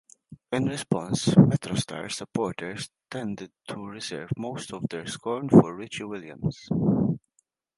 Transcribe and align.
In 0.51 0.65
response, 0.65 1.25
MetroStars 1.27 2.13
supporters 2.13 2.89
tended 3.11 3.51
to 3.67 3.85
reserve 3.85 4.31
most 4.35 4.73
of 4.73 4.89
their 4.89 5.05
scorn 5.05 5.47
for 5.47 5.75
Richie 5.75 6.05
Williams. 6.05 6.67